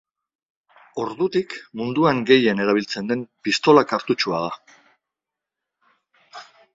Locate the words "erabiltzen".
2.65-3.11